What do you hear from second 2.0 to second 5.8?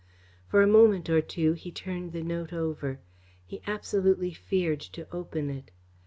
the note over. He absolutely feared to open it.